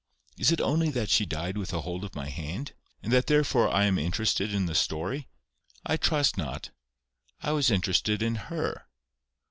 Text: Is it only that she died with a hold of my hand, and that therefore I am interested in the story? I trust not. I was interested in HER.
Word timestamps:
Is 0.39 0.51
it 0.51 0.59
only 0.59 0.89
that 0.89 1.11
she 1.11 1.27
died 1.27 1.59
with 1.59 1.71
a 1.73 1.81
hold 1.81 2.03
of 2.03 2.15
my 2.15 2.27
hand, 2.27 2.73
and 3.03 3.13
that 3.13 3.27
therefore 3.27 3.69
I 3.69 3.83
am 3.85 3.99
interested 3.99 4.51
in 4.51 4.65
the 4.65 4.73
story? 4.73 5.27
I 5.85 5.95
trust 5.95 6.39
not. 6.39 6.71
I 7.41 7.51
was 7.51 7.69
interested 7.69 8.23
in 8.23 8.33
HER. 8.33 8.87